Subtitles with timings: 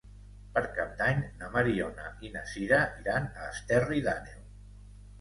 [0.53, 4.47] Per Cap d'Any na Mariona i na Sira iran a Esterri d'Àneu.